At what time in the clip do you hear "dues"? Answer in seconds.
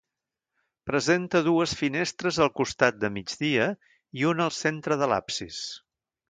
1.47-1.75